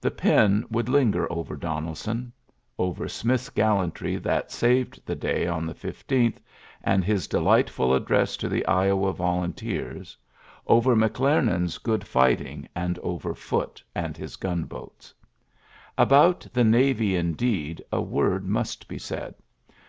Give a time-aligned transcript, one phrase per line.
[0.00, 2.30] The pen would linger over Donelson;
[2.78, 6.36] over Smith's gallantry that saved the day on the 15th,
[6.84, 10.16] and his delightful address to the Iowa volunteers;
[10.68, 11.82] over McClemand's ULYSSES S.
[11.82, 15.12] GEAlirr 63 good fighting, and over Foote and his gunboats.
[15.98, 19.34] About the navy, indeed, a word must be said.